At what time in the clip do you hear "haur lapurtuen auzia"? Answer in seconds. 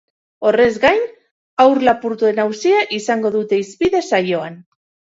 1.65-2.83